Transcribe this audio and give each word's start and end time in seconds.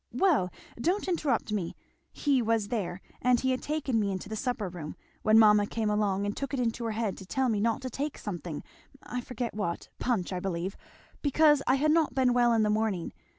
"Well 0.13 0.51
don't 0.79 1.07
interrupt 1.07 1.51
me! 1.51 1.75
he 2.11 2.41
was 2.41 2.69
there, 2.69 3.01
and 3.21 3.39
he 3.39 3.51
had 3.51 3.61
taken 3.61 3.99
me 3.99 4.11
into 4.11 4.29
the 4.29 4.35
supper 4.35 4.67
room, 4.67 4.95
when 5.21 5.37
mamma 5.37 5.67
came 5.67 5.91
along 5.91 6.25
and 6.25 6.35
took 6.35 6.55
it 6.55 6.59
into 6.59 6.85
her 6.85 6.93
head 6.93 7.15
to 7.17 7.25
tell 7.27 7.49
me 7.49 7.59
not 7.59 7.83
to 7.83 7.89
take 7.91 8.17
something 8.17 8.63
I 9.03 9.21
forget 9.21 9.53
what 9.53 9.89
punch, 9.99 10.33
I 10.33 10.39
believe, 10.39 10.75
because 11.21 11.61
I 11.67 11.75
had 11.75 11.91
not 11.91 12.15
been 12.15 12.33
well 12.33 12.51
in 12.51 12.63
the 12.63 12.71
morning. 12.71 13.13